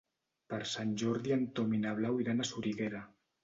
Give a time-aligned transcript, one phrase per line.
[0.53, 3.07] Per Sant Jordi en Tom i na Blau iran a Soriguera.